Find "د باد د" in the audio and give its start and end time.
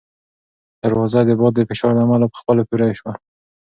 1.27-1.59